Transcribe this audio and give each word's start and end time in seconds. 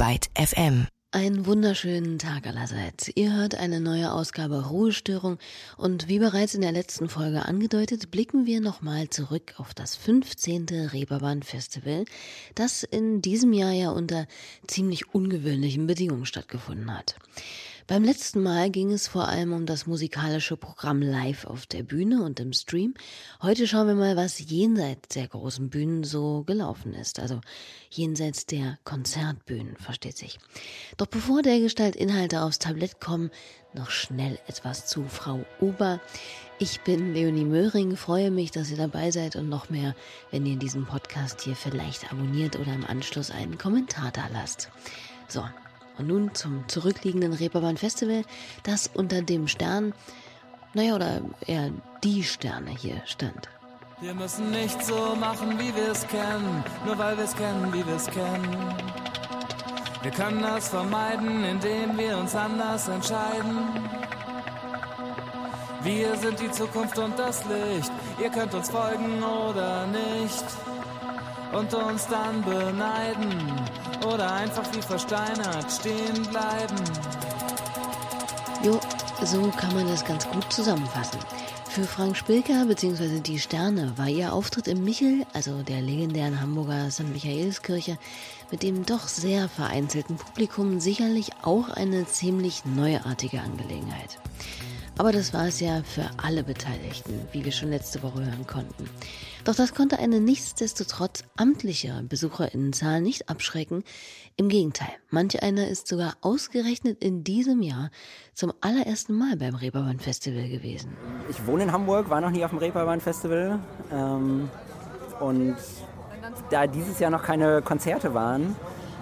Byte 0.00 0.30
FM. 0.34 0.86
Einen 1.10 1.44
wunderschönen 1.44 2.18
Tag 2.18 2.46
allerseits. 2.46 3.10
Ihr 3.16 3.34
hört 3.34 3.54
eine 3.54 3.82
neue 3.82 4.10
Ausgabe 4.10 4.68
Ruhestörung 4.68 5.36
und 5.76 6.08
wie 6.08 6.18
bereits 6.18 6.54
in 6.54 6.62
der 6.62 6.72
letzten 6.72 7.10
Folge 7.10 7.44
angedeutet, 7.44 8.10
blicken 8.10 8.46
wir 8.46 8.62
nochmal 8.62 9.10
zurück 9.10 9.56
auf 9.58 9.74
das 9.74 9.96
15. 9.96 10.88
Reeperbahn 10.90 11.42
Festival, 11.42 12.06
das 12.54 12.82
in 12.82 13.20
diesem 13.20 13.52
Jahr 13.52 13.72
ja 13.72 13.90
unter 13.90 14.26
ziemlich 14.66 15.14
ungewöhnlichen 15.14 15.86
Bedingungen 15.86 16.24
stattgefunden 16.24 16.96
hat. 16.96 17.16
Beim 17.90 18.04
letzten 18.04 18.40
Mal 18.40 18.70
ging 18.70 18.92
es 18.92 19.08
vor 19.08 19.26
allem 19.26 19.52
um 19.52 19.66
das 19.66 19.88
musikalische 19.88 20.56
Programm 20.56 21.02
live 21.02 21.44
auf 21.44 21.66
der 21.66 21.82
Bühne 21.82 22.22
und 22.22 22.38
im 22.38 22.52
Stream. 22.52 22.94
Heute 23.42 23.66
schauen 23.66 23.88
wir 23.88 23.96
mal, 23.96 24.16
was 24.16 24.38
jenseits 24.38 25.08
der 25.08 25.26
großen 25.26 25.70
Bühnen 25.70 26.04
so 26.04 26.44
gelaufen 26.44 26.94
ist. 26.94 27.18
Also 27.18 27.40
jenseits 27.90 28.46
der 28.46 28.78
Konzertbühnen, 28.84 29.76
versteht 29.76 30.16
sich. 30.16 30.38
Doch 30.98 31.08
bevor 31.08 31.42
der 31.42 31.58
Gestalt 31.58 31.96
Inhalte 31.96 32.42
aufs 32.42 32.60
Tablett 32.60 33.00
kommen, 33.00 33.32
noch 33.74 33.90
schnell 33.90 34.38
etwas 34.46 34.86
zu 34.86 35.02
Frau 35.08 35.44
Ober. 35.60 36.00
Ich 36.60 36.82
bin 36.82 37.12
Leonie 37.12 37.44
Möhring, 37.44 37.96
freue 37.96 38.30
mich, 38.30 38.52
dass 38.52 38.70
ihr 38.70 38.76
dabei 38.76 39.10
seid 39.10 39.34
und 39.34 39.48
noch 39.48 39.68
mehr, 39.68 39.96
wenn 40.30 40.46
ihr 40.46 40.58
diesen 40.58 40.86
Podcast 40.86 41.40
hier 41.40 41.56
vielleicht 41.56 42.12
abonniert 42.12 42.56
oder 42.56 42.72
im 42.72 42.86
Anschluss 42.86 43.32
einen 43.32 43.58
Kommentar 43.58 44.12
da 44.12 44.28
lasst. 44.32 44.70
So, 45.26 45.42
und 46.00 46.08
nun 46.08 46.34
zum 46.34 46.68
zurückliegenden 46.68 47.32
Reeperbahn 47.32 47.76
Festival, 47.76 48.24
das 48.62 48.90
unter 48.92 49.22
dem 49.22 49.48
Stern, 49.48 49.94
naja, 50.74 50.94
oder 50.94 51.20
eher 51.46 51.70
die 52.02 52.24
Sterne 52.24 52.70
hier 52.70 53.02
stand. 53.06 53.48
Wir 54.00 54.14
müssen 54.14 54.50
nicht 54.50 54.82
so 54.82 55.14
machen, 55.16 55.58
wie 55.58 55.74
wir 55.74 55.92
es 55.92 56.06
kennen, 56.06 56.64
nur 56.86 56.96
weil 56.98 57.16
wir 57.16 57.24
es 57.24 57.36
kennen, 57.36 57.72
wie 57.72 57.86
wir 57.86 57.96
es 57.96 58.06
kennen. 58.06 58.74
Wir 60.02 60.10
können 60.10 60.40
das 60.40 60.70
vermeiden, 60.70 61.44
indem 61.44 61.98
wir 61.98 62.16
uns 62.16 62.34
anders 62.34 62.88
entscheiden. 62.88 63.58
Wir 65.82 66.16
sind 66.16 66.40
die 66.40 66.50
Zukunft 66.50 66.98
und 66.98 67.18
das 67.18 67.44
Licht. 67.44 67.92
Ihr 68.22 68.30
könnt 68.30 68.54
uns 68.54 68.70
folgen 68.70 69.22
oder 69.22 69.86
nicht 69.86 70.44
und 71.52 71.74
uns 71.74 72.06
dann 72.06 72.42
beneiden 72.42 73.60
oder 74.04 74.32
einfach 74.32 74.64
wie 74.74 74.82
versteinert 74.82 75.70
stehen 75.70 76.22
bleiben. 76.30 76.76
Jo, 78.62 78.78
so 79.24 79.50
kann 79.56 79.74
man 79.74 79.86
das 79.88 80.04
ganz 80.04 80.28
gut 80.28 80.52
zusammenfassen. 80.52 81.18
Für 81.70 81.84
Frank 81.84 82.16
Spilker 82.16 82.66
bzw. 82.66 83.20
die 83.20 83.38
Sterne 83.38 83.96
war 83.96 84.08
ihr 84.08 84.32
Auftritt 84.32 84.66
im 84.66 84.82
Michel, 84.82 85.24
also 85.32 85.62
der 85.62 85.80
legendären 85.80 86.40
Hamburger 86.40 86.90
St. 86.90 87.08
Michaelskirche, 87.08 87.96
mit 88.50 88.64
dem 88.64 88.84
doch 88.84 89.06
sehr 89.06 89.48
vereinzelten 89.48 90.16
Publikum 90.16 90.80
sicherlich 90.80 91.30
auch 91.42 91.68
eine 91.68 92.06
ziemlich 92.06 92.64
neuartige 92.64 93.40
Angelegenheit. 93.40 94.18
Aber 95.00 95.12
das 95.12 95.32
war 95.32 95.46
es 95.46 95.60
ja 95.60 95.82
für 95.82 96.04
alle 96.22 96.44
Beteiligten, 96.44 97.26
wie 97.32 97.42
wir 97.42 97.52
schon 97.52 97.70
letzte 97.70 98.02
Woche 98.02 98.18
hören 98.18 98.46
konnten. 98.46 98.84
Doch 99.44 99.54
das 99.54 99.74
konnte 99.74 99.98
eine 99.98 100.20
nichtsdestotrotz 100.20 101.24
amtliche 101.38 102.04
Besucherinnenzahl 102.06 103.00
nicht 103.00 103.30
abschrecken. 103.30 103.82
Im 104.36 104.50
Gegenteil, 104.50 104.90
manch 105.08 105.42
einer 105.42 105.68
ist 105.68 105.88
sogar 105.88 106.18
ausgerechnet 106.20 107.02
in 107.02 107.24
diesem 107.24 107.62
Jahr 107.62 107.88
zum 108.34 108.52
allerersten 108.60 109.14
Mal 109.14 109.38
beim 109.38 109.54
Reeperbahn 109.54 110.00
Festival 110.00 110.50
gewesen. 110.50 110.94
Ich 111.30 111.46
wohne 111.46 111.62
in 111.62 111.72
Hamburg, 111.72 112.10
war 112.10 112.20
noch 112.20 112.28
nie 112.30 112.44
auf 112.44 112.50
dem 112.50 112.58
Reeperbahn 112.58 113.00
Festival. 113.00 113.58
Ähm, 113.90 114.50
und 115.18 115.56
da 116.50 116.66
dieses 116.66 116.98
Jahr 116.98 117.10
noch 117.10 117.22
keine 117.22 117.62
Konzerte 117.62 118.12
waren 118.12 118.54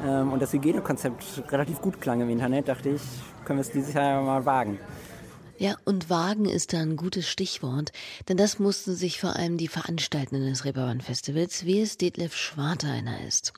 ähm, 0.06 0.30
und 0.30 0.40
das 0.40 0.52
Hygienekonzept 0.52 1.42
relativ 1.50 1.80
gut 1.80 2.00
klang 2.00 2.20
im 2.20 2.28
Internet, 2.28 2.68
dachte 2.68 2.90
ich, 2.90 3.02
können 3.44 3.58
wir 3.58 3.62
es 3.62 3.72
dieses 3.72 3.94
Jahr 3.94 4.22
mal 4.22 4.46
wagen. 4.46 4.78
Ja, 5.60 5.76
und 5.84 6.08
Wagen 6.08 6.44
ist 6.44 6.72
da 6.72 6.78
ein 6.78 6.94
gutes 6.94 7.28
Stichwort, 7.28 7.90
denn 8.28 8.36
das 8.36 8.60
mussten 8.60 8.94
sich 8.94 9.18
vor 9.18 9.34
allem 9.34 9.56
die 9.56 9.66
Veranstaltenden 9.66 10.48
des 10.48 10.64
Reeperbahn 10.64 11.00
Festivals, 11.00 11.64
wie 11.64 11.80
es 11.80 11.98
Detlef 11.98 12.36
Schwarter 12.36 12.88
einer 12.88 13.26
ist. 13.26 13.52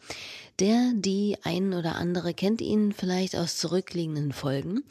Der, 0.61 0.93
die 0.95 1.37
ein 1.43 1.75
oder 1.75 1.97
andere 1.97 2.33
kennt 2.33 2.63
ihn 2.63 2.93
vielleicht 2.93 3.37
aus 3.37 3.59
zurückliegenden 3.59 4.33
Folgen. 4.33 4.83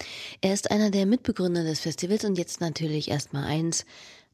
Er 0.42 0.54
ist 0.54 0.70
einer 0.70 0.92
der 0.92 1.08
Mitbegründer 1.08 1.64
des 1.64 1.80
Festivals 1.80 2.26
und 2.26 2.38
jetzt 2.38 2.62
natürlich 2.62 3.10
erstmal 3.10 3.46
eins, 3.46 3.86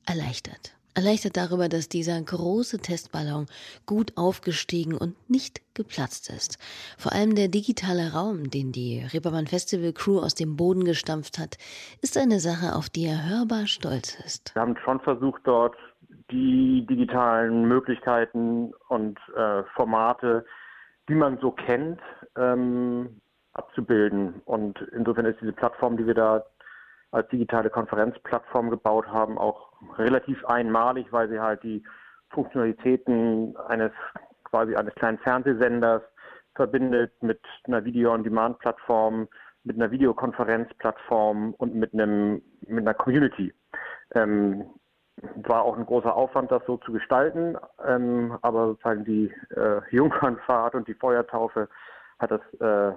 erleichtert. 0.05 0.73
Erleichtert 0.95 1.35
darüber, 1.37 1.67
dass 1.69 1.89
dieser 1.89 2.21
große 2.21 2.79
Testballon 2.79 3.47
gut 3.85 4.13
aufgestiegen 4.15 4.97
und 4.97 5.15
nicht 5.29 5.61
geplatzt 5.75 6.29
ist. 6.29 6.57
Vor 6.97 7.11
allem 7.11 7.35
der 7.35 7.49
digitale 7.49 8.13
Raum, 8.13 8.49
den 8.49 8.71
die 8.71 9.05
Reeperbahn 9.13 9.45
Festival 9.45 9.91
Crew 9.91 10.19
aus 10.19 10.35
dem 10.35 10.55
Boden 10.55 10.85
gestampft 10.85 11.37
hat, 11.37 11.57
ist 12.01 12.17
eine 12.17 12.39
Sache, 12.39 12.75
auf 12.75 12.89
die 12.89 13.05
er 13.05 13.29
hörbar 13.29 13.67
stolz 13.67 14.17
ist. 14.25 14.55
Wir 14.55 14.61
haben 14.61 14.77
schon 14.83 15.01
versucht, 15.01 15.41
dort 15.43 15.75
die 16.31 16.85
digitalen 16.89 17.67
Möglichkeiten 17.67 18.73
und 18.87 19.19
äh, 19.35 19.63
Formate, 19.75 20.45
die 21.09 21.15
man 21.15 21.37
so 21.39 21.51
kennt, 21.51 21.99
ähm, 22.37 23.21
abzubilden. 23.53 24.41
Und 24.45 24.79
insofern 24.95 25.25
ist 25.25 25.41
diese 25.41 25.53
Plattform, 25.53 25.97
die 25.97 26.07
wir 26.07 26.13
da 26.13 26.45
als 27.15 27.29
digitale 27.29 27.69
Konferenzplattform 27.69 28.69
gebaut 28.69 29.07
haben, 29.07 29.37
auch 29.37 29.71
relativ 29.97 30.43
einmalig, 30.45 31.07
weil 31.11 31.29
sie 31.29 31.39
halt 31.39 31.63
die 31.63 31.81
Funktionalitäten 32.29 33.55
eines 33.67 33.93
quasi 34.43 34.75
eines 34.75 34.93
kleinen 34.95 35.17
Fernsehsenders 35.19 36.01
verbindet 36.55 37.13
mit 37.21 37.39
einer 37.65 37.85
Video-on-Demand-Plattform, 37.85 39.29
mit 39.63 39.77
einer 39.77 39.91
Videokonferenzplattform 39.91 41.53
und 41.53 41.73
mit 41.73 41.93
einem 41.93 42.41
mit 42.67 42.79
einer 42.79 42.93
Community. 42.93 43.53
Ähm, 44.13 44.65
war 45.35 45.63
auch 45.63 45.77
ein 45.77 45.85
großer 45.85 46.13
Aufwand, 46.13 46.51
das 46.51 46.63
so 46.67 46.75
zu 46.77 46.91
gestalten, 46.91 47.57
ähm, 47.87 48.37
aber 48.41 48.67
sozusagen 48.67 49.05
die 49.05 49.33
äh, 49.55 49.79
Jungfernfahrt 49.89 50.75
und 50.75 50.85
die 50.89 50.93
Feuertaufe 50.93 51.69
hat 52.19 52.31
das 52.31 52.41
äh, 52.59 52.93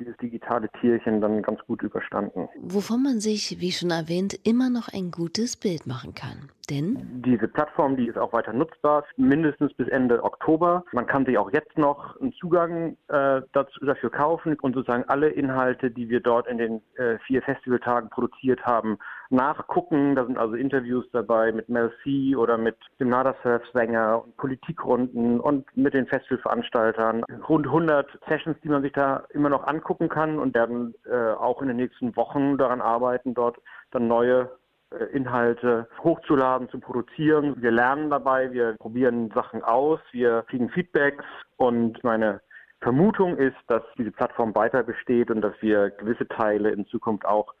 dieses 0.00 0.16
digitale 0.16 0.68
Tierchen 0.80 1.20
dann 1.20 1.42
ganz 1.42 1.60
gut 1.66 1.82
überstanden. 1.82 2.48
Wovon 2.60 3.02
man 3.02 3.20
sich, 3.20 3.60
wie 3.60 3.70
schon 3.70 3.90
erwähnt, 3.90 4.38
immer 4.44 4.70
noch 4.70 4.88
ein 4.92 5.10
gutes 5.10 5.56
Bild 5.56 5.86
machen 5.86 6.14
kann. 6.14 6.50
Denn 6.70 7.22
diese 7.24 7.48
Plattform, 7.48 7.96
die 7.96 8.06
ist 8.06 8.16
auch 8.16 8.32
weiter 8.32 8.52
nutzbar, 8.52 9.04
mindestens 9.16 9.74
bis 9.74 9.88
Ende 9.88 10.22
Oktober. 10.22 10.84
Man 10.92 11.06
kann 11.06 11.26
sich 11.26 11.36
auch 11.36 11.52
jetzt 11.52 11.76
noch 11.76 12.18
einen 12.20 12.32
Zugang 12.34 12.96
äh, 13.08 13.42
dazu, 13.52 13.84
dafür 13.84 14.10
kaufen 14.10 14.56
und 14.60 14.74
sozusagen 14.74 15.04
alle 15.08 15.28
Inhalte, 15.28 15.90
die 15.90 16.08
wir 16.08 16.20
dort 16.20 16.46
in 16.46 16.58
den 16.58 16.82
äh, 16.94 17.18
vier 17.26 17.42
Festivaltagen 17.42 18.08
produziert 18.08 18.64
haben, 18.64 18.98
nachgucken. 19.30 20.14
Da 20.14 20.26
sind 20.26 20.38
also 20.38 20.54
Interviews 20.54 21.06
dabei 21.12 21.52
mit 21.52 21.68
Mel 21.68 21.92
C 22.02 22.36
oder 22.36 22.58
mit 22.58 22.76
dem 22.98 23.08
Nada-Surf-Sänger 23.08 24.24
und 24.24 24.36
Politikrunden 24.36 25.40
und 25.40 25.66
mit 25.76 25.94
den 25.94 26.06
Festivalveranstaltern. 26.06 27.24
Rund 27.48 27.66
100 27.66 28.08
Sessions, 28.28 28.56
die 28.62 28.68
man 28.68 28.82
sich 28.82 28.92
da 28.92 29.24
immer 29.30 29.48
noch 29.48 29.66
angucken 29.66 30.08
kann 30.08 30.38
und 30.38 30.54
werden 30.54 30.94
äh, 31.04 31.32
auch 31.32 31.62
in 31.62 31.68
den 31.68 31.76
nächsten 31.76 32.14
Wochen 32.16 32.58
daran 32.58 32.80
arbeiten, 32.80 33.34
dort 33.34 33.58
dann 33.92 34.08
neue 34.08 34.50
äh, 34.90 35.04
Inhalte 35.16 35.88
hochzuladen, 36.02 36.68
zu 36.68 36.80
produzieren. 36.80 37.54
Wir 37.62 37.70
lernen 37.70 38.10
dabei, 38.10 38.52
wir 38.52 38.74
probieren 38.78 39.30
Sachen 39.34 39.62
aus, 39.62 40.00
wir 40.12 40.42
kriegen 40.48 40.68
Feedbacks 40.70 41.24
und 41.56 42.02
meine 42.02 42.40
Vermutung 42.80 43.36
ist, 43.36 43.58
dass 43.68 43.82
diese 43.98 44.10
Plattform 44.10 44.54
weiter 44.54 44.82
besteht 44.82 45.30
und 45.30 45.42
dass 45.42 45.52
wir 45.60 45.90
gewisse 45.90 46.26
Teile 46.26 46.70
in 46.70 46.86
Zukunft 46.86 47.26
auch 47.26 47.54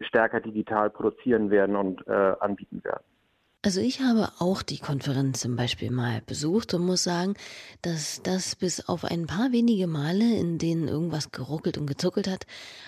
stärker 0.00 0.40
digital 0.40 0.90
produzieren 0.90 1.50
werden 1.50 1.76
und 1.76 2.06
äh, 2.06 2.12
anbieten 2.40 2.82
werden. 2.84 3.04
Also 3.66 3.80
ich 3.80 4.00
habe 4.00 4.28
auch 4.38 4.62
die 4.62 4.78
Konferenz 4.78 5.40
zum 5.40 5.56
Beispiel 5.56 5.90
mal 5.90 6.22
besucht 6.24 6.72
und 6.72 6.86
muss 6.86 7.02
sagen, 7.02 7.34
dass 7.82 8.22
das 8.22 8.54
bis 8.54 8.88
auf 8.88 9.04
ein 9.04 9.26
paar 9.26 9.50
wenige 9.50 9.88
Male, 9.88 10.36
in 10.36 10.58
denen 10.58 10.86
irgendwas 10.86 11.32
geruckelt 11.32 11.76
und 11.76 11.88
gezuckelt 11.88 12.28
hat, 12.28 12.46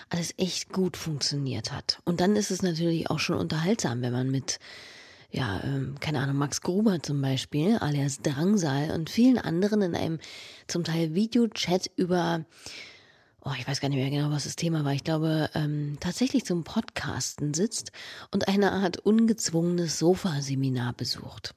alles 0.09 0.33
echt 0.37 0.71
gut 0.71 0.95
funktioniert 0.95 1.73
hat. 1.73 1.99
Und 2.05 2.21
dann 2.21 2.37
ist 2.37 2.49
es 2.49 2.61
natürlich 2.61 3.09
auch 3.09 3.19
schon 3.19 3.35
unterhaltsam, 3.35 4.01
wenn 4.01 4.13
man 4.13 4.31
mit, 4.31 4.59
ja, 5.31 5.59
ähm, 5.65 5.95
keine 5.99 6.19
Ahnung, 6.19 6.37
Max 6.37 6.61
Gruber 6.61 7.03
zum 7.03 7.21
Beispiel, 7.21 7.75
alias 7.79 8.21
Drangsal 8.21 8.91
und 8.91 9.09
vielen 9.09 9.37
anderen 9.37 9.81
in 9.81 9.95
einem 9.95 10.19
zum 10.67 10.85
Teil 10.85 11.13
Videochat 11.13 11.91
über 11.97 12.45
oh, 13.49 13.55
ich 13.57 13.67
weiß 13.67 13.81
gar 13.81 13.89
nicht 13.89 13.97
mehr 13.97 14.09
genau, 14.09 14.33
was 14.33 14.43
das 14.43 14.55
Thema 14.55 14.85
war. 14.85 14.93
Ich 14.93 15.03
glaube, 15.03 15.49
ähm, 15.55 15.97
tatsächlich 15.99 16.45
zum 16.45 16.63
Podcasten 16.63 17.53
sitzt 17.53 17.91
und 18.31 18.47
eine 18.47 18.71
Art 18.71 18.97
ungezwungenes 18.97 19.99
Sofaseminar 19.99 20.93
besucht. 20.93 21.55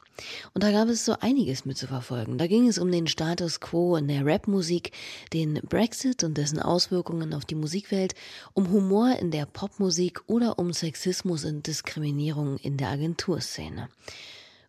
Und 0.55 0.63
da 0.63 0.71
gab 0.71 0.89
es 0.89 1.05
so 1.05 1.15
einiges 1.21 1.65
mit 1.65 1.77
zu 1.77 1.87
verfolgen. 1.87 2.39
Da 2.39 2.47
ging 2.47 2.69
es 2.69 2.79
um 2.79 2.91
den 2.91 3.07
Status 3.07 3.61
quo 3.61 3.97
in 3.97 4.09
der 4.09 4.25
Rapmusik, 4.25 4.93
den 5.33 5.61
Brexit 5.69 6.25
und 6.25 6.39
dessen 6.39 6.61
Auswirkungen 6.61 7.35
auf 7.35 7.45
die 7.45 7.55
Musikwelt, 7.55 8.15
um 8.55 8.71
Humor 8.71 9.17
in 9.21 9.31
der 9.31 9.47
Popmusik 9.47 10.21
oder 10.27 10.59
um 10.59 10.73
Sexismus 10.73 11.45
und 11.45 11.67
Diskriminierung 11.67 12.59
in 12.59 12.77
der 12.77 12.89
Agenturszene. 12.89 13.89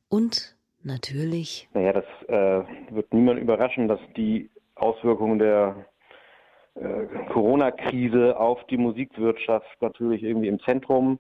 Und 0.09 0.55
natürlich. 0.83 1.69
Naja, 1.73 1.93
das 1.93 2.05
äh, 2.27 2.93
wird 2.93 3.13
niemand 3.13 3.39
überraschen, 3.39 3.87
dass 3.87 3.99
die 4.15 4.49
Auswirkungen 4.75 5.39
der 5.39 5.85
Corona-Krise 6.75 8.39
auf 8.39 8.65
die 8.67 8.77
Musikwirtschaft 8.77 9.81
natürlich 9.81 10.23
irgendwie 10.23 10.47
im 10.47 10.59
Zentrum 10.59 11.19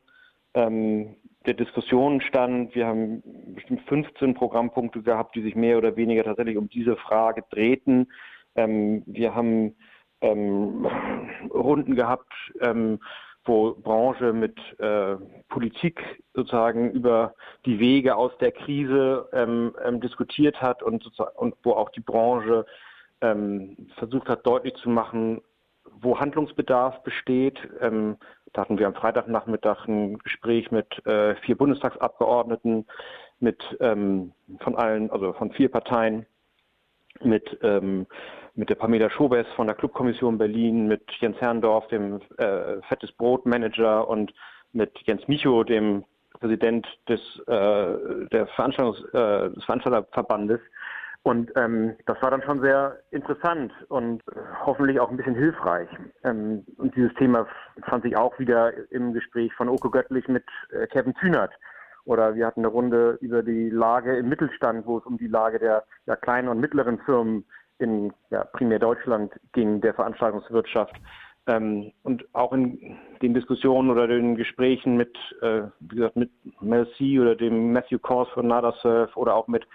ähm, 0.53 1.15
der 1.45 1.53
Diskussion 1.53 2.21
stand. 2.21 2.73
Wir 2.75 2.87
haben 2.87 3.21
bestimmt 3.53 3.81
15 3.87 4.33
Programmpunkte 4.33 5.01
gehabt, 5.01 5.35
die 5.35 5.41
sich 5.41 5.55
mehr 5.55 5.77
oder 5.77 5.95
weniger 5.95 6.23
tatsächlich 6.23 6.57
um 6.57 6.69
diese 6.69 6.95
Frage 6.95 7.43
drehten. 7.49 8.11
Ähm, 8.55 9.03
wir 9.05 9.35
haben 9.35 9.75
ähm, 10.21 10.87
Runden 11.53 11.95
gehabt, 11.95 12.31
ähm, 12.61 12.99
wo 13.45 13.73
Branche 13.73 14.31
mit 14.31 14.57
äh, 14.79 15.15
Politik 15.49 16.01
sozusagen 16.33 16.91
über 16.91 17.33
die 17.65 17.79
Wege 17.79 18.15
aus 18.15 18.31
der 18.39 18.53
Krise 18.53 19.27
ähm, 19.33 19.75
ähm, 19.83 19.99
diskutiert 19.99 20.61
hat 20.61 20.81
und, 20.81 21.05
und 21.35 21.55
wo 21.63 21.73
auch 21.73 21.89
die 21.89 21.99
Branche 21.99 22.65
ähm, 23.23 23.87
versucht 23.97 24.29
hat 24.29 24.45
deutlich 24.45 24.75
zu 24.75 24.89
machen, 24.89 25.41
wo 25.99 26.19
Handlungsbedarf 26.19 27.01
besteht. 27.03 27.57
Ähm, 27.81 28.17
da 28.53 28.61
hatten 28.61 28.77
wir 28.77 28.87
am 28.87 28.93
Freitagnachmittag 28.93 29.87
ein 29.87 30.19
Gespräch 30.19 30.69
mit 30.71 31.05
äh, 31.07 31.35
vier 31.37 31.57
Bundestagsabgeordneten, 31.57 32.85
mit 33.39 33.63
ähm, 33.79 34.33
von 34.59 34.75
allen, 34.75 35.09
also 35.09 35.33
von 35.33 35.51
vier 35.51 35.69
Parteien, 35.69 36.25
mit 37.21 37.57
ähm, 37.63 38.05
mit 38.55 38.69
der 38.69 38.75
Pamela 38.75 39.09
Schobes 39.09 39.47
von 39.55 39.67
der 39.67 39.75
Clubkommission 39.75 40.37
Berlin, 40.37 40.87
mit 40.87 41.01
Jens 41.19 41.39
Herrndorf, 41.41 41.87
dem 41.87 42.21
äh, 42.37 42.81
Fettes 42.87 43.11
Brot 43.13 43.45
Manager 43.45 44.07
und 44.07 44.31
mit 44.73 44.91
Jens 45.05 45.27
Micho, 45.27 45.63
dem 45.63 46.05
Präsident 46.39 46.87
des, 47.07 47.19
äh, 47.47 48.27
der 48.31 48.47
Veranstaltungs, 48.55 49.01
äh, 49.13 49.49
des 49.49 49.63
Veranstalterverbandes. 49.63 50.59
Und 51.23 51.51
ähm, 51.55 51.95
das 52.05 52.21
war 52.21 52.31
dann 52.31 52.43
schon 52.43 52.59
sehr 52.59 52.99
interessant 53.11 53.71
und 53.87 54.21
hoffentlich 54.65 54.99
auch 54.99 55.09
ein 55.09 55.15
bisschen 55.15 55.35
hilfreich. 55.35 55.87
Ähm, 56.25 56.65
und 56.77 56.93
dieses 56.97 57.13
Thema 57.13 57.47
fand 57.87 58.03
sich 58.03 58.17
auch 58.17 58.37
wieder 58.39 58.73
im 58.91 59.13
Gespräch 59.13 59.53
von 59.53 59.69
Oko 59.69 59.89
Göttlich 59.89 60.27
mit 60.27 60.43
äh, 60.71 60.85
Kevin 60.87 61.13
Kühnert. 61.13 61.53
Oder 62.03 62.35
wir 62.35 62.45
hatten 62.45 62.59
eine 62.59 62.67
Runde 62.67 63.17
über 63.21 63.41
die 63.41 63.69
Lage 63.69 64.17
im 64.17 64.27
Mittelstand, 64.27 64.85
wo 64.85 64.97
es 64.97 65.05
um 65.05 65.17
die 65.17 65.27
Lage 65.27 65.59
der 65.59 65.85
ja, 66.05 66.17
kleinen 66.17 66.49
und 66.49 66.59
mittleren 66.59 66.99
Firmen 66.99 67.45
in 67.79 68.11
ja, 68.29 68.43
primär 68.43 68.79
Deutschland 68.79 69.31
ging, 69.53 69.79
der 69.79 69.93
Veranstaltungswirtschaft. 69.93 70.95
Ähm, 71.47 71.93
und 72.03 72.25
auch 72.33 72.51
in 72.51 72.97
den 73.21 73.33
Diskussionen 73.33 73.89
oder 73.89 74.07
den 74.07 74.35
Gesprächen 74.35 74.97
mit, 74.97 75.15
äh, 75.41 75.63
wie 75.79 75.95
gesagt, 75.95 76.17
mit 76.17 76.31
Mel 76.61 76.85
C 76.97 77.17
oder 77.17 77.35
dem 77.35 77.71
Matthew 77.71 77.99
Kors 77.99 78.27
von 78.33 78.47
Nada 78.47 78.73
Surf 78.81 79.15
oder 79.15 79.35
auch 79.35 79.47
mit 79.47 79.65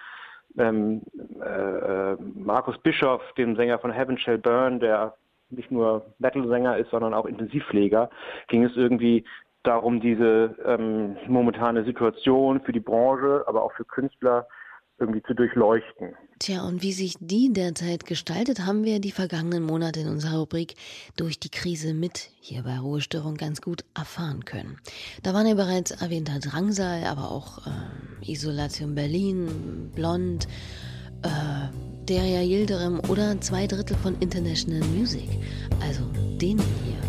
ähm, 0.59 1.03
äh, 1.41 2.15
Markus 2.35 2.79
Bischoff, 2.79 3.23
dem 3.37 3.57
Sänger 3.57 3.79
von 3.79 3.91
Heaven 3.91 4.19
Shall 4.19 4.39
Burn, 4.39 4.81
der 4.81 5.15
nicht 5.51 5.71
nur 5.71 6.05
Metal-Sänger 6.19 6.77
ist, 6.77 6.91
sondern 6.91 7.15
auch 7.15 7.27
Intensivpfleger, 7.27 8.11
ging 8.49 8.65
es 8.65 8.77
irgendwie 8.77 9.25
darum, 9.63 10.01
diese 10.01 10.55
ähm, 10.65 11.17
momentane 11.27 11.85
Situation 11.85 12.61
für 12.61 12.73
die 12.73 12.81
Branche, 12.81 13.45
aber 13.47 13.63
auch 13.63 13.73
für 13.73 13.85
Künstler 13.85 14.47
irgendwie 14.99 15.23
zu 15.23 15.35
durchleuchten. 15.35 16.15
Tja, 16.39 16.63
und 16.63 16.83
wie 16.83 16.93
sich 16.93 17.17
die 17.19 17.53
derzeit 17.53 18.07
gestaltet, 18.07 18.65
haben 18.65 18.85
wir 18.85 19.01
die 19.01 19.11
vergangenen 19.11 19.65
Monate 19.65 20.01
in 20.01 20.09
unserer 20.09 20.39
Rubrik 20.39 20.75
durch 21.17 21.41
die 21.41 21.51
Krise 21.51 21.95
mit 21.95 22.31
hier 22.41 22.63
bei 22.63 22.79
Ruhestörung 22.79 23.35
ganz 23.35 23.61
gut 23.61 23.85
erfahren 23.97 24.45
können. 24.45 24.79
Da 25.23 25.35
waren 25.35 25.47
ja 25.47 25.55
bereits 25.55 25.91
erwähnter 25.91 26.39
Drangsal, 26.39 27.05
aber 27.05 27.31
auch 27.31 27.67
äh, 27.67 28.31
Isolation 28.31 28.95
Berlin, 28.95 29.91
Blond, 29.95 30.47
äh, 31.23 31.29
Deria 32.09 32.43
Yildirim 32.43 33.01
oder 33.09 33.41
zwei 33.41 33.67
Drittel 33.67 33.97
von 33.97 34.17
International 34.21 34.87
Music. 34.89 35.29
Also 35.81 36.05
den 36.41 36.59
hier 36.59 37.08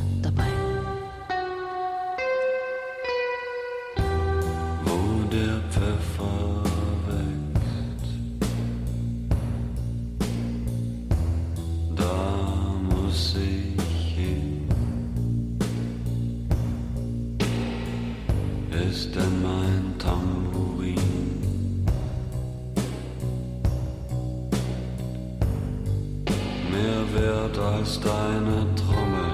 wert 27.89 27.95
als 27.95 27.99
deine 27.99 28.75
Trommel. 28.75 29.31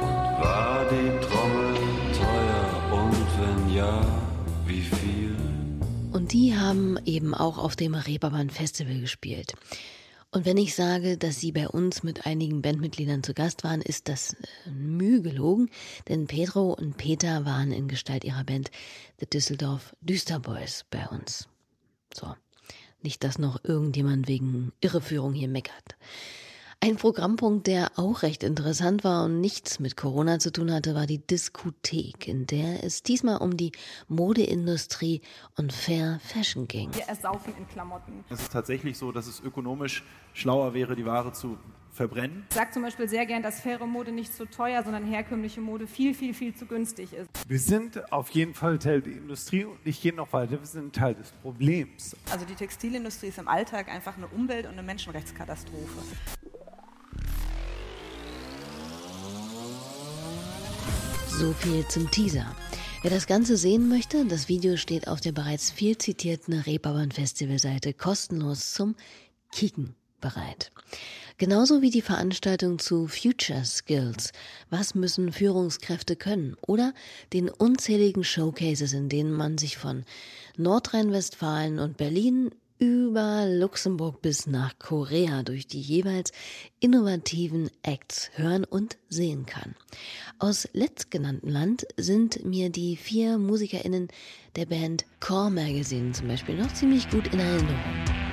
Und 0.00 0.42
war 0.42 0.84
die 0.90 1.26
Trommel 1.26 1.74
teuer? 2.12 2.92
Und 2.92 3.26
wenn 3.40 3.74
ja, 3.74 4.04
wie 4.66 4.80
viel? 4.80 5.36
Und 6.12 6.32
die 6.32 6.56
haben 6.56 6.98
eben 7.04 7.34
auch 7.34 7.58
auf 7.58 7.76
dem 7.76 7.94
Reeperbahn 7.94 8.50
Festival 8.50 9.00
gespielt. 9.00 9.54
Und 10.30 10.46
wenn 10.46 10.56
ich 10.56 10.74
sage, 10.74 11.16
dass 11.16 11.38
Sie 11.38 11.52
bei 11.52 11.68
uns 11.68 12.02
mit 12.02 12.26
einigen 12.26 12.60
Bandmitgliedern 12.60 13.22
zu 13.22 13.34
Gast 13.34 13.62
waren, 13.62 13.80
ist 13.80 14.08
das 14.08 14.34
äh, 14.66 14.70
Mühe 14.70 15.22
gelogen, 15.22 15.70
denn 16.08 16.26
Pedro 16.26 16.72
und 16.72 16.96
Peter 16.96 17.44
waren 17.44 17.70
in 17.70 17.86
Gestalt 17.86 18.24
ihrer 18.24 18.42
Band 18.42 18.72
The 19.20 19.26
Düsseldorf 19.26 19.94
Düsterboys 20.00 20.86
bei 20.90 21.06
uns. 21.06 21.48
So. 22.12 22.34
Nicht, 23.00 23.22
dass 23.22 23.38
noch 23.38 23.62
irgendjemand 23.62 24.26
wegen 24.26 24.72
Irreführung 24.80 25.34
hier 25.34 25.48
meckert. 25.48 25.94
Ein 26.84 26.96
Programmpunkt, 26.96 27.66
der 27.66 27.92
auch 27.96 28.20
recht 28.22 28.42
interessant 28.42 29.04
war 29.04 29.24
und 29.24 29.40
nichts 29.40 29.80
mit 29.80 29.96
Corona 29.96 30.38
zu 30.38 30.52
tun 30.52 30.70
hatte, 30.70 30.94
war 30.94 31.06
die 31.06 31.16
Diskothek, 31.16 32.28
in 32.28 32.44
der 32.46 32.84
es 32.84 33.02
diesmal 33.02 33.38
um 33.38 33.56
die 33.56 33.72
Modeindustrie 34.08 35.22
und 35.56 35.72
Fair 35.72 36.20
Fashion 36.22 36.68
ging. 36.68 36.94
Wir 36.94 37.04
ersaufen 37.04 37.54
in 37.56 37.66
Klamotten. 37.68 38.22
Es 38.28 38.42
ist 38.42 38.52
tatsächlich 38.52 38.98
so, 38.98 39.12
dass 39.12 39.26
es 39.26 39.40
ökonomisch 39.40 40.04
schlauer 40.34 40.74
wäre, 40.74 40.94
die 40.94 41.06
Ware 41.06 41.32
zu 41.32 41.56
verbrennen. 41.90 42.44
Ich 42.50 42.54
sage 42.54 42.72
zum 42.72 42.82
Beispiel 42.82 43.08
sehr 43.08 43.24
gern, 43.24 43.42
dass 43.42 43.60
faire 43.60 43.86
Mode 43.86 44.12
nicht 44.12 44.34
so 44.34 44.44
teuer, 44.44 44.82
sondern 44.82 45.06
herkömmliche 45.06 45.62
Mode 45.62 45.86
viel, 45.86 46.12
viel, 46.12 46.34
viel 46.34 46.54
zu 46.54 46.66
günstig 46.66 47.14
ist. 47.14 47.30
Wir 47.48 47.60
sind 47.60 48.12
auf 48.12 48.28
jeden 48.32 48.52
Fall 48.52 48.78
Teil 48.78 49.00
der 49.00 49.14
Industrie 49.14 49.64
und 49.64 49.78
ich 49.84 50.02
gehe 50.02 50.12
noch 50.12 50.34
weiter, 50.34 50.60
wir 50.60 50.66
sind 50.66 50.94
Teil 50.94 51.14
des 51.14 51.30
Problems. 51.30 52.14
Also 52.30 52.44
die 52.44 52.54
Textilindustrie 52.54 53.28
ist 53.28 53.38
im 53.38 53.48
Alltag 53.48 53.88
einfach 53.88 54.18
eine 54.18 54.26
Umwelt- 54.26 54.66
und 54.66 54.72
eine 54.72 54.82
Menschenrechtskatastrophe. 54.82 56.02
So 61.38 61.52
viel 61.52 61.84
zum 61.88 62.08
Teaser. 62.12 62.54
Wer 63.02 63.10
das 63.10 63.26
Ganze 63.26 63.56
sehen 63.56 63.88
möchte, 63.88 64.24
das 64.24 64.48
Video 64.48 64.76
steht 64.76 65.08
auf 65.08 65.20
der 65.20 65.32
bereits 65.32 65.68
viel 65.68 65.98
zitierten 65.98 66.54
Reeperbahn 66.54 67.10
Festivalseite 67.10 67.92
kostenlos 67.92 68.72
zum 68.72 68.94
Kicken 69.50 69.96
bereit. 70.20 70.70
Genauso 71.36 71.82
wie 71.82 71.90
die 71.90 72.02
Veranstaltung 72.02 72.78
zu 72.78 73.08
Future 73.08 73.64
Skills. 73.64 74.30
Was 74.70 74.94
müssen 74.94 75.32
Führungskräfte 75.32 76.14
können? 76.14 76.56
Oder 76.64 76.94
den 77.32 77.48
unzähligen 77.48 78.22
Showcases, 78.22 78.92
in 78.92 79.08
denen 79.08 79.32
man 79.32 79.58
sich 79.58 79.76
von 79.76 80.04
Nordrhein-Westfalen 80.56 81.80
und 81.80 81.96
Berlin 81.96 82.52
über 82.84 83.46
Luxemburg 83.46 84.20
bis 84.20 84.46
nach 84.46 84.78
Korea 84.78 85.42
durch 85.42 85.66
die 85.66 85.80
jeweils 85.80 86.32
innovativen 86.80 87.70
Acts 87.82 88.30
hören 88.34 88.64
und 88.64 88.98
sehen 89.08 89.46
kann. 89.46 89.74
Aus 90.38 90.68
letztgenannten 90.72 91.48
Land 91.48 91.86
sind 91.96 92.44
mir 92.44 92.68
die 92.68 92.96
vier 92.96 93.38
MusikerInnen 93.38 94.08
der 94.56 94.66
Band 94.66 95.06
Core 95.20 95.50
Magazine 95.50 96.12
zum 96.12 96.28
Beispiel 96.28 96.56
noch 96.56 96.72
ziemlich 96.74 97.08
gut 97.08 97.26
in 97.32 97.40
Erinnerung. 97.40 98.23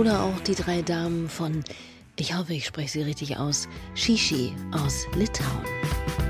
Oder 0.00 0.22
auch 0.22 0.40
die 0.40 0.54
drei 0.54 0.80
Damen 0.80 1.28
von, 1.28 1.62
ich 2.16 2.34
hoffe, 2.34 2.54
ich 2.54 2.64
spreche 2.64 2.88
sie 2.88 3.02
richtig 3.02 3.36
aus, 3.36 3.68
Shishi 3.94 4.54
aus 4.72 5.06
Litauen. 5.14 6.29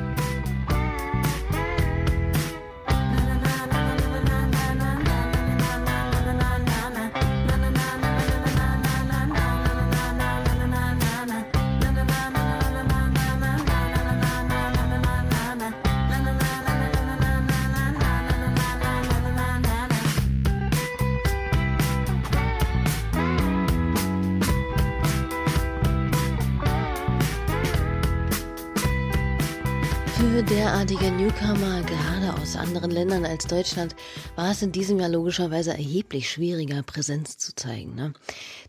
Für 30.21 30.43
derartige 30.43 31.11
Newcomer, 31.13 31.81
gerade 31.81 32.39
aus 32.43 32.55
anderen 32.55 32.91
Ländern 32.91 33.25
als 33.25 33.47
Deutschland, 33.47 33.97
war 34.37 34.51
es 34.51 34.61
in 34.61 34.71
diesem 34.71 35.01
Jahr 35.01 35.09
logischerweise 35.09 35.71
erheblich 35.71 36.31
schwieriger, 36.31 36.83
Präsenz 36.83 37.39
zu 37.39 37.55
zeigen. 37.55 37.95
Ne? 37.95 38.13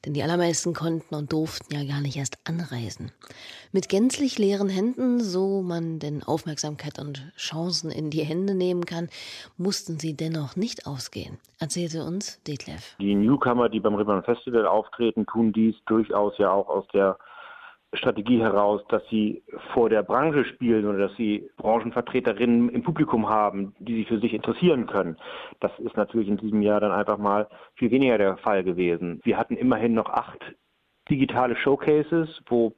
Denn 0.05 0.13
die 0.13 0.23
allermeisten 0.23 0.73
konnten 0.73 1.13
und 1.13 1.33
durften 1.33 1.75
ja 1.75 1.83
gar 1.83 1.99
nicht 1.99 2.15
erst 2.15 2.37
anreisen. 2.47 3.11
Mit 3.73 3.89
gänzlich 3.89 4.39
leeren 4.39 4.69
Händen, 4.69 5.19
so 5.19 5.61
man 5.61 5.99
denn 5.99 6.23
Aufmerksamkeit 6.23 6.99
und 6.99 7.21
Chancen 7.35 7.91
in 7.91 8.11
die 8.11 8.23
Hände 8.23 8.55
nehmen 8.55 8.85
kann, 8.85 9.09
mussten 9.57 9.99
sie 9.99 10.15
dennoch 10.15 10.55
nicht 10.55 10.87
ausgehen, 10.87 11.37
erzählte 11.59 12.05
uns 12.05 12.41
Detlef. 12.43 12.95
Die 12.99 13.13
Newcomer, 13.13 13.67
die 13.67 13.81
beim 13.81 13.95
Ribbon 13.95 14.23
Festival 14.23 14.65
auftreten, 14.65 15.25
tun 15.25 15.51
dies 15.51 15.75
durchaus 15.85 16.37
ja 16.37 16.49
auch 16.49 16.69
aus 16.69 16.85
der 16.93 17.17
Strategie 17.93 18.39
heraus, 18.39 18.81
dass 18.87 19.03
sie 19.09 19.43
vor 19.73 19.89
der 19.89 20.03
Branche 20.03 20.45
spielen 20.45 20.85
oder 20.85 21.07
dass 21.07 21.17
sie 21.17 21.49
Branchenvertreterinnen 21.57 22.69
im 22.69 22.83
Publikum 22.83 23.27
haben, 23.27 23.75
die 23.79 23.95
sich 23.95 24.07
für 24.07 24.19
sich 24.19 24.33
interessieren 24.33 24.87
können. 24.87 25.17
Das 25.59 25.71
ist 25.79 25.97
natürlich 25.97 26.29
in 26.29 26.37
diesem 26.37 26.61
Jahr 26.61 26.79
dann 26.79 26.91
einfach 26.91 27.17
mal 27.17 27.47
viel 27.75 27.91
weniger 27.91 28.17
der 28.17 28.37
Fall 28.37 28.63
gewesen. 28.63 29.19
Wir 29.23 29.37
hatten 29.37 29.57
immerhin 29.57 29.93
noch 29.93 30.09
acht 30.09 30.39
digitale 31.09 31.55
Showcases, 31.57 32.41
wo 32.47 32.73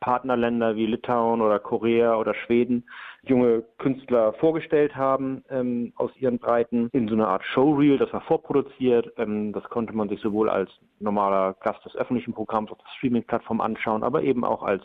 Partnerländer 0.00 0.76
wie 0.76 0.86
Litauen 0.86 1.40
oder 1.40 1.58
Korea 1.58 2.16
oder 2.16 2.34
Schweden 2.34 2.84
junge 3.22 3.64
Künstler 3.78 4.32
vorgestellt 4.34 4.96
haben 4.96 5.44
ähm, 5.50 5.92
aus 5.96 6.10
ihren 6.16 6.38
Breiten 6.38 6.88
in 6.92 7.08
so 7.08 7.14
einer 7.14 7.28
Art 7.28 7.44
Showreel, 7.44 7.98
das 7.98 8.12
war 8.12 8.20
vorproduziert. 8.22 9.12
Ähm, 9.16 9.52
das 9.52 9.64
konnte 9.64 9.92
man 9.92 10.08
sich 10.08 10.20
sowohl 10.20 10.48
als 10.48 10.70
normaler 11.00 11.54
Gast 11.60 11.84
des 11.84 11.96
öffentlichen 11.96 12.32
Programms 12.32 12.70
auf 12.70 12.78
der 12.78 12.90
Streaming-Plattform 12.96 13.60
anschauen, 13.60 14.02
aber 14.02 14.22
eben 14.22 14.44
auch 14.44 14.62
als 14.62 14.82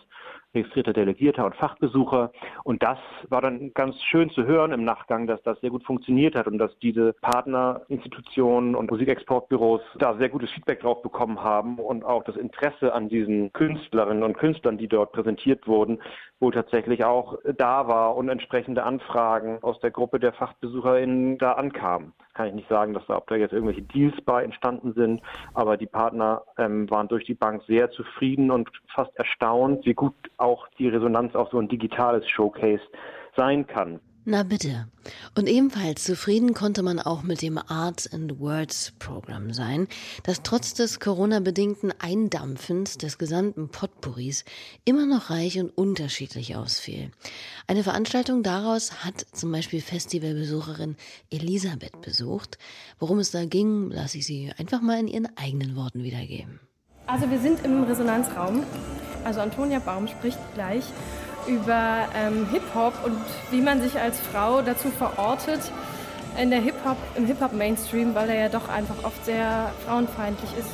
registrierter 0.54 0.94
Delegierter 0.94 1.46
und 1.46 1.56
Fachbesucher. 1.56 2.32
Und 2.64 2.84
das 2.84 2.98
war 3.30 3.42
dann 3.42 3.74
ganz 3.74 4.02
schön 4.04 4.30
zu 4.30 4.46
hören 4.46 4.72
im 4.72 4.84
Nachgang, 4.84 5.28
dass 5.28 5.42
das 5.44 5.60
sehr 5.62 5.70
gut 5.70 5.84
funktioniert 5.84 6.36
hat 6.36 6.48
und 6.48 6.58
dass 6.58 6.78
diese 6.80 7.14
Partnerinstitutionen 7.22 8.76
und 8.76 8.92
Musikexportbüros 8.92 9.82
da 9.98 10.16
sehr 10.18 10.30
gutes 10.30 10.52
Feedback 10.52 10.82
drauf 10.82 11.02
bekommen 11.02 11.42
haben 11.42 11.80
und 11.80 12.04
auch 12.04 12.24
das 12.24 12.36
Interesse 12.36 12.94
an 12.94 13.10
diesen 13.10 13.52
Künstlerinnen 13.54 14.24
und 14.24 14.38
Künstlern, 14.38 14.78
die 14.78 14.88
dort 14.88 15.12
präsentiert 15.12 15.68
wurden, 15.68 16.02
wohl 16.40 16.52
tatsächlich 16.52 17.04
auch 17.04 17.38
da 17.58 17.88
war 17.88 18.16
und 18.16 18.30
entsprechende 18.30 18.84
Anfragen 18.84 19.60
aus 19.62 19.80
der 19.80 19.92
Gruppe 19.92 20.20
der 20.20 20.34
FachbesucherInnen 20.34 21.38
da 21.38 21.54
ankamen. 21.54 22.14
Kann 22.34 22.48
ich 22.48 22.54
nicht 22.54 22.70
sagen, 22.70 22.94
dass 22.94 23.06
da, 23.08 23.18
ob 23.18 23.28
da 23.28 23.36
jetzt 23.36 23.54
irgendwelche 23.54 23.84
Deals 23.84 24.20
bei 24.26 24.44
entstanden 24.44 24.94
sind, 24.94 25.22
aber 25.54 25.78
die 25.78 25.86
Partner 25.86 26.44
ähm, 26.58 26.90
waren 26.90 27.08
durch 27.08 27.26
die 27.26 27.36
Bank 27.36 27.62
sehr 27.68 27.92
zufrieden 27.92 28.50
und 28.50 28.70
fast 28.94 29.16
erstaunt, 29.18 29.86
wie 29.86 29.94
gut 29.94 30.16
auch 30.38 30.68
die 30.80 30.88
Resonanz 30.88 31.36
auf 31.36 31.50
so 31.52 31.60
ein 31.60 31.68
digitales 31.68 32.28
Showcase 32.28 32.82
sein 33.36 33.68
kann. 33.68 34.00
Na 34.26 34.44
bitte. 34.44 34.88
Und 35.36 35.48
ebenfalls 35.48 36.06
zufrieden 36.06 36.54
konnte 36.54 36.82
man 36.82 36.98
auch 37.00 37.24
mit 37.24 37.42
dem 37.42 37.58
Arts 37.58 38.12
and 38.12 38.40
Words 38.40 38.94
Programm 38.98 39.52
sein, 39.52 39.90
das 40.24 40.44
trotz 40.44 40.74
des 40.74 41.02
Corona-bedingten 41.02 41.94
Eindampfens 42.00 42.98
des 42.98 43.18
gesamten 43.18 43.68
Potpourris 43.68 44.46
immer 44.86 45.06
noch 45.06 45.30
reich 45.30 45.60
und 45.60 45.70
unterschiedlich 45.78 46.56
ausfiel. 46.56 47.12
Eine 47.68 47.84
Veranstaltung 47.84 48.44
daraus 48.44 49.04
hat 49.04 49.26
zum 49.34 49.52
Beispiel 49.52 49.82
Festivalbesucherin 49.82 50.96
Elisabeth 51.30 52.00
besucht. 52.00 52.58
Worum 53.00 53.20
es 53.20 53.32
da 53.32 53.44
ging, 53.44 53.92
lasse 53.92 54.20
ich 54.20 54.26
sie 54.26 54.54
einfach 54.58 54.82
mal 54.82 55.02
in 55.02 55.10
ihren 55.10 55.36
eigenen 55.36 55.76
Worten 55.76 56.02
wiedergeben. 56.02 56.62
Also 57.08 57.30
wir 57.30 57.40
sind 57.40 57.66
im 57.66 57.84
Resonanzraum. 57.84 58.64
Also 59.26 59.42
Antonia 59.42 59.80
Baum 59.80 60.08
spricht 60.08 60.40
gleich 60.54 60.86
über 61.48 62.08
ähm, 62.16 62.48
Hip-Hop 62.52 62.94
und 63.04 63.18
wie 63.52 63.62
man 63.62 63.82
sich 63.82 64.00
als 64.00 64.20
Frau 64.20 64.62
dazu 64.62 64.90
verortet 64.90 65.60
in 66.42 66.50
der 66.50 66.62
Hip-Hop, 66.62 66.98
im 67.16 67.26
Hip-Hop-Mainstream, 67.26 68.16
weil 68.16 68.30
er 68.30 68.36
ja 68.36 68.50
doch 68.50 68.70
einfach 68.70 68.96
oft 69.04 69.24
sehr 69.26 69.72
frauenfeindlich 69.86 70.52
ist. 70.58 70.70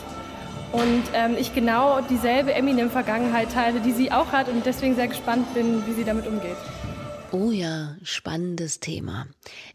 Und 0.71 1.03
ähm, 1.13 1.35
ich 1.39 1.53
genau 1.53 1.99
dieselbe 2.01 2.53
Eminem-Vergangenheit 2.53 3.51
teile, 3.51 3.79
die 3.79 3.91
sie 3.91 4.11
auch 4.11 4.31
hat 4.31 4.49
und 4.49 4.65
deswegen 4.65 4.95
sehr 4.95 5.07
gespannt 5.07 5.51
bin, 5.53 5.85
wie 5.87 5.93
sie 5.93 6.03
damit 6.03 6.27
umgeht. 6.27 6.57
Oh 7.31 7.51
ja, 7.51 7.95
spannendes 8.01 8.79
Thema. 8.79 9.27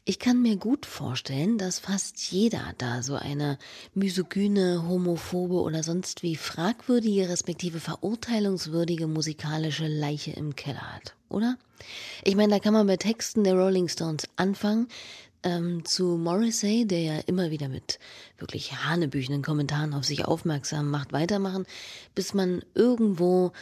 Ich 0.05 0.19
kann 0.19 0.43
mir 0.43 0.57
gut 0.57 0.87
vorstellen, 0.87 1.57
dass 1.57 1.79
fast 1.79 2.21
jeder 2.33 2.75
da 2.79 3.01
so 3.01 3.15
eine 3.15 3.59
misogyne, 3.95 4.89
homophobe 4.89 5.61
oder 5.61 5.85
sonst 5.85 6.25
wie 6.25 6.35
fragwürdige 6.35 7.29
respektive 7.29 7.79
verurteilungswürdige 7.79 9.07
musikalische 9.07 9.87
Leiche 9.87 10.33
im 10.33 10.57
Keller 10.57 10.95
hat, 10.97 11.15
oder? 11.29 11.57
Ich 12.25 12.35
meine, 12.35 12.55
da 12.55 12.59
kann 12.59 12.75
man 12.75 12.89
bei 12.89 12.97
Texten 12.97 13.45
der 13.45 13.55
Rolling 13.55 13.87
Stones 13.87 14.25
anfangen, 14.35 14.89
ähm, 15.45 15.85
zu 15.85 16.17
Morrissey, 16.17 16.87
der 16.87 17.03
ja 17.03 17.19
immer 17.27 17.53
wieder 17.53 17.69
mit 17.69 18.01
wirklich 18.37 18.73
hanebüchenden 18.73 19.43
Kommentaren 19.43 19.95
auf 19.95 20.05
sich 20.05 20.25
aufmerksam 20.25 20.91
macht, 20.91 21.13
weitermachen, 21.13 21.67
bis 22.17 22.35
man 22.35 22.65
irgendwo 22.75 23.53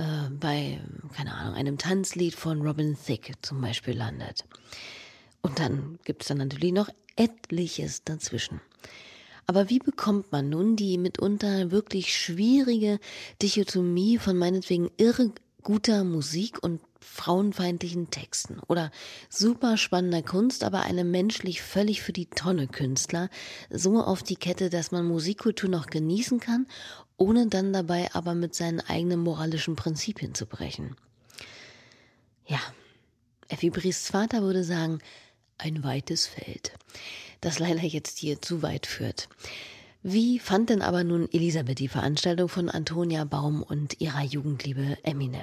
äh, 0.00 0.30
bei, 0.30 0.80
keine 1.14 1.34
Ahnung, 1.34 1.54
einem 1.54 1.76
Tanzlied 1.76 2.34
von 2.34 2.62
Robin 2.62 2.96
Thicke 2.96 3.34
zum 3.42 3.60
Beispiel 3.60 3.96
landet. 3.96 4.44
Und 5.42 5.58
dann 5.58 5.98
gibt 6.04 6.22
es 6.22 6.28
dann 6.28 6.38
natürlich 6.38 6.72
noch 6.72 6.88
etliches 7.16 8.02
dazwischen. 8.04 8.60
Aber 9.46 9.68
wie 9.68 9.78
bekommt 9.78 10.32
man 10.32 10.48
nun 10.48 10.76
die 10.76 10.96
mitunter 10.96 11.70
wirklich 11.70 12.16
schwierige 12.16 12.98
Dichotomie 13.42 14.16
von 14.16 14.36
meinetwegen 14.36 14.90
irre 14.96 15.32
guter 15.62 16.04
Musik 16.04 16.62
und 16.62 16.80
frauenfeindlichen 17.00 18.10
Texten 18.10 18.60
oder 18.68 18.90
super 19.28 19.76
spannender 19.76 20.22
Kunst, 20.22 20.64
aber 20.64 20.82
einem 20.82 21.10
menschlich 21.10 21.62
völlig 21.62 22.02
für 22.02 22.12
die 22.12 22.26
Tonne 22.26 22.68
Künstler 22.68 23.30
so 23.70 24.02
auf 24.02 24.22
die 24.22 24.36
Kette, 24.36 24.70
dass 24.70 24.92
man 24.92 25.06
Musikkultur 25.06 25.70
noch 25.70 25.86
genießen 25.86 26.40
kann 26.40 26.66
ohne 27.20 27.48
dann 27.48 27.74
dabei 27.74 28.08
aber 28.14 28.34
mit 28.34 28.54
seinen 28.54 28.80
eigenen 28.80 29.20
moralischen 29.20 29.76
Prinzipien 29.76 30.34
zu 30.34 30.46
brechen. 30.46 30.96
Ja, 32.46 32.60
Effi 33.48 33.68
Bries 33.68 34.08
Vater 34.08 34.40
würde 34.40 34.64
sagen, 34.64 35.00
ein 35.58 35.84
weites 35.84 36.26
Feld, 36.26 36.72
das 37.42 37.58
leider 37.58 37.82
jetzt 37.82 38.18
hier 38.18 38.40
zu 38.40 38.62
weit 38.62 38.86
führt. 38.86 39.28
Wie 40.02 40.38
fand 40.38 40.70
denn 40.70 40.80
aber 40.80 41.04
nun 41.04 41.28
Elisabeth 41.30 41.78
die 41.78 41.88
Veranstaltung 41.88 42.48
von 42.48 42.70
Antonia 42.70 43.24
Baum 43.24 43.62
und 43.62 44.00
ihrer 44.00 44.22
Jugendliebe 44.22 44.96
Eminem? 45.02 45.42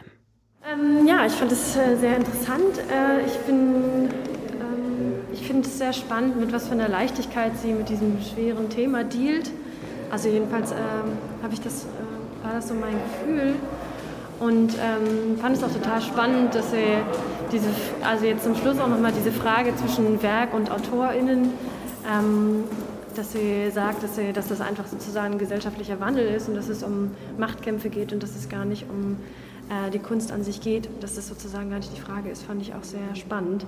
Ähm, 0.66 1.08
ja, 1.08 1.28
ich 1.28 1.34
fand 1.34 1.52
es 1.52 1.76
äh, 1.76 1.96
sehr 1.96 2.18
interessant. 2.18 2.80
Äh, 2.92 3.26
ich 3.26 3.38
bin, 3.46 4.10
ähm, 4.60 5.14
ich 5.32 5.42
finde 5.42 5.68
es 5.68 5.78
sehr 5.78 5.94
spannend, 5.94 6.40
mit 6.40 6.52
was 6.52 6.68
für 6.68 6.74
einer 6.74 6.90
Leichtigkeit 6.90 7.52
sie 7.62 7.72
mit 7.72 7.88
diesem 7.90 8.18
schweren 8.22 8.68
Thema 8.70 9.04
dealt. 9.04 9.52
Also 10.10 10.30
jedenfalls 10.30 10.72
habe 10.72 11.54
ich 11.54 11.62
das, 11.62 11.84
äh, 11.84 12.46
war 12.46 12.54
das 12.54 12.70
so 12.70 12.74
mein 12.74 12.94
Gefühl 12.94 13.56
und 14.40 14.74
ähm, 14.74 15.38
fand 15.40 15.58
es 15.58 15.64
auch 15.64 15.72
total 15.72 16.02
spannend, 16.02 16.56
dass 16.56 16.72
sie 16.72 16.98
diese, 17.52 17.68
also 18.04 18.26
jetzt 18.26 18.44
zum 18.44 18.56
Schluss 18.56 18.80
auch 18.80 18.88
nochmal 18.88 19.12
diese 19.12 19.32
Frage 19.32 19.76
zwischen 19.76 20.22
Werk 20.22 20.54
und 20.54 20.72
AutorInnen, 20.72 21.50
ähm, 22.10 22.64
dass 23.18 23.32
sie 23.32 23.72
sagt, 23.72 24.04
dass, 24.04 24.16
sie, 24.16 24.34
dass 24.34 24.48
das 24.48 24.62
einfach 24.62 24.88
sozusagen 24.88 25.34
ein 25.34 25.40
gesellschaftlicher 25.40 26.00
Wandel 26.00 26.28
ist 26.28 26.48
und 26.48 26.56
dass 26.56 26.70
es 26.70 26.84
um 26.84 27.12
Machtkämpfe 27.38 27.90
geht 27.90 28.14
und 28.14 28.24
dass 28.24 28.36
es 28.36 28.50
gar 28.50 28.66
nicht 28.66 28.86
um 28.90 29.18
äh, 29.70 29.90
die 29.90 30.00
Kunst 30.00 30.32
an 30.32 30.44
sich 30.44 30.62
geht, 30.62 30.90
dass 31.02 31.16
das 31.16 31.28
sozusagen 31.28 31.70
gar 31.70 31.78
nicht 31.78 31.96
die 31.96 32.00
Frage 32.00 32.30
ist, 32.30 32.44
fand 32.44 32.62
ich 32.62 32.74
auch 32.74 32.84
sehr 32.84 33.16
spannend. 33.16 33.66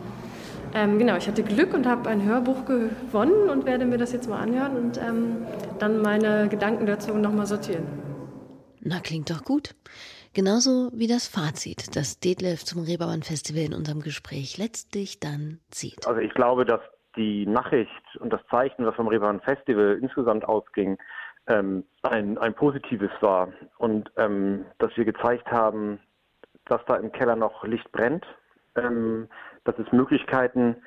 Ähm, 0.73 0.99
genau, 0.99 1.17
ich 1.17 1.27
hatte 1.27 1.43
Glück 1.43 1.73
und 1.73 1.87
habe 1.87 2.09
ein 2.09 2.23
Hörbuch 2.23 2.65
gewonnen 2.65 3.49
und 3.49 3.65
werde 3.65 3.85
mir 3.85 3.97
das 3.97 4.11
jetzt 4.13 4.29
mal 4.29 4.39
anhören 4.39 4.77
und 4.77 4.97
ähm, 4.97 5.45
dann 5.79 6.01
meine 6.01 6.47
Gedanken 6.47 6.85
dazu 6.85 7.13
nochmal 7.13 7.47
sortieren. 7.47 7.85
Na, 8.81 8.99
klingt 8.99 9.29
doch 9.29 9.43
gut. 9.43 9.75
Genauso 10.33 10.91
wie 10.93 11.07
das 11.07 11.27
Fazit, 11.27 11.95
das 11.95 12.19
Detlef 12.19 12.63
zum 12.63 12.83
Reeperbahn 12.83 13.23
Festival 13.23 13.63
in 13.63 13.73
unserem 13.73 14.01
Gespräch 14.01 14.57
letztlich 14.57 15.19
dann 15.19 15.59
zieht. 15.71 16.05
Also 16.05 16.21
ich 16.21 16.33
glaube, 16.33 16.65
dass 16.65 16.81
die 17.19 17.45
Nachricht 17.45 18.17
und 18.19 18.31
das 18.31 18.41
Zeichen, 18.49 18.85
was 18.85 18.95
vom 18.95 19.07
Reeperbahn 19.07 19.41
Festival 19.41 19.99
insgesamt 20.01 20.45
ausging, 20.45 20.97
ähm, 21.47 21.83
ein, 22.01 22.37
ein 22.37 22.53
positives 22.53 23.11
war. 23.19 23.49
Und 23.77 24.09
ähm, 24.15 24.65
dass 24.77 24.95
wir 24.95 25.03
gezeigt 25.03 25.51
haben, 25.51 25.99
dass 26.65 26.81
da 26.85 26.95
im 26.95 27.11
Keller 27.11 27.35
noch 27.35 27.65
Licht 27.65 27.91
brennt, 27.91 28.25
ähm, 28.75 29.27
dass 29.65 29.77
es 29.77 29.91
Möglichkeiten 29.91 30.77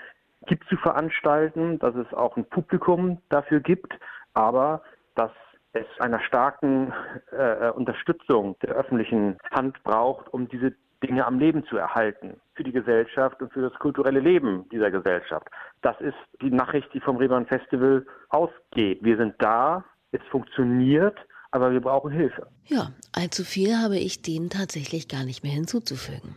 gibt 0.46 0.66
zu 0.68 0.76
veranstalten, 0.76 1.78
dass 1.78 1.94
es 1.94 2.12
auch 2.14 2.36
ein 2.36 2.46
Publikum 2.46 3.20
dafür 3.28 3.60
gibt, 3.60 3.92
aber 4.32 4.82
dass 5.14 5.30
es 5.74 5.86
einer 6.00 6.20
starken 6.20 6.92
äh, 7.30 7.70
Unterstützung 7.70 8.56
der 8.60 8.70
öffentlichen 8.70 9.38
Hand 9.50 9.82
braucht, 9.84 10.32
um 10.32 10.48
diese 10.48 10.72
Dinge 11.02 11.26
am 11.26 11.38
Leben 11.38 11.64
zu 11.66 11.76
erhalten 11.76 12.40
für 12.54 12.64
die 12.64 12.72
Gesellschaft 12.72 13.40
und 13.42 13.52
für 13.52 13.62
das 13.62 13.74
kulturelle 13.78 14.20
Leben 14.20 14.68
dieser 14.70 14.90
Gesellschaft. 14.90 15.48
Das 15.82 16.00
ist 16.00 16.16
die 16.40 16.50
Nachricht, 16.50 16.88
die 16.94 17.00
vom 17.00 17.16
Reeperbahn 17.16 17.46
Festival 17.46 18.06
ausgeht. 18.28 19.00
Wir 19.02 19.16
sind 19.16 19.34
da, 19.38 19.84
es 20.12 20.22
funktioniert, 20.30 21.18
aber 21.52 21.70
wir 21.70 21.80
brauchen 21.80 22.10
Hilfe. 22.10 22.46
Ja, 22.64 22.92
allzu 23.12 23.44
viel 23.44 23.76
habe 23.76 23.98
ich 23.98 24.22
dem 24.22 24.48
tatsächlich 24.48 25.06
gar 25.06 25.24
nicht 25.24 25.42
mehr 25.42 25.52
hinzuzufügen. 25.52 26.36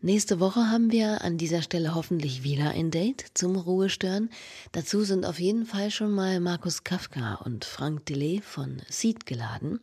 Nächste 0.00 0.40
Woche 0.40 0.60
haben 0.70 0.90
wir 0.90 1.22
an 1.22 1.38
dieser 1.38 1.62
Stelle 1.62 1.94
hoffentlich 1.94 2.42
wieder 2.42 2.70
ein 2.70 2.90
Date 2.90 3.24
zum 3.34 3.54
Ruhestören. 3.56 4.30
Dazu 4.72 5.02
sind 5.02 5.24
auf 5.24 5.38
jeden 5.38 5.64
Fall 5.64 5.90
schon 5.90 6.10
mal 6.10 6.40
Markus 6.40 6.82
Kafka 6.82 7.36
und 7.44 7.64
Frank 7.64 8.06
Delay 8.06 8.40
von 8.42 8.82
Seed 8.88 9.26
geladen. 9.26 9.80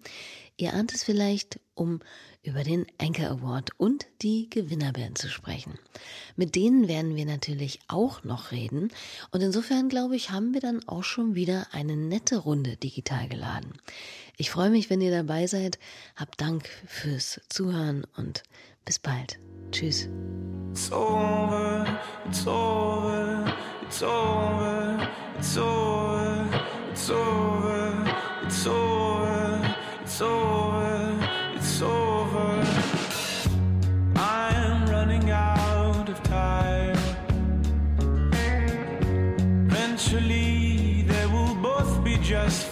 Ihr 0.57 0.73
ahnt 0.73 0.93
es 0.93 1.03
vielleicht, 1.03 1.59
um 1.73 1.99
über 2.41 2.63
den 2.63 2.85
Anchor 2.97 3.27
Award 3.27 3.71
und 3.77 4.07
die 4.21 4.49
Gewinnerband 4.49 5.17
zu 5.17 5.27
sprechen. 5.29 5.77
Mit 6.37 6.55
denen 6.55 6.87
werden 6.87 7.15
wir 7.15 7.25
natürlich 7.25 7.79
auch 7.87 8.23
noch 8.23 8.51
reden 8.51 8.91
und 9.31 9.41
insofern 9.41 9.89
glaube 9.89 10.15
ich, 10.15 10.31
haben 10.31 10.53
wir 10.53 10.61
dann 10.61 10.87
auch 10.87 11.03
schon 11.03 11.35
wieder 11.35 11.67
eine 11.71 11.97
nette 11.97 12.37
Runde 12.37 12.77
digital 12.77 13.27
geladen. 13.27 13.73
Ich 14.37 14.49
freue 14.49 14.69
mich, 14.69 14.89
wenn 14.89 15.01
ihr 15.01 15.11
dabei 15.11 15.47
seid. 15.47 15.79
Habt 16.15 16.39
Dank 16.39 16.69
fürs 16.87 17.41
Zuhören 17.49 18.05
und 18.15 18.43
bis 18.85 18.99
bald. 18.99 19.39
Tschüss. 19.71 20.07
It's 20.71 20.91
over, 20.91 21.85
it's 22.27 22.45
over, 22.45 23.53
it's 23.81 24.03
over, 24.03 25.09
it's 25.37 25.57
over, 25.57 26.49
it's 26.91 27.09
over, 27.09 27.44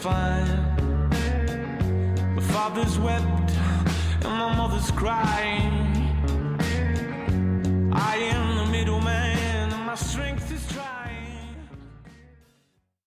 My 0.06 0.44
father's 2.42 3.00
wept 3.00 3.24
and 3.24 4.24
my 4.24 4.54
mother's 4.58 4.92
crying. 4.92 5.63